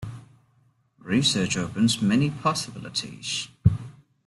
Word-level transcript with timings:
Research 0.97 1.55
opens 1.55 2.01
many 2.01 2.31
possibilities. 2.31 3.49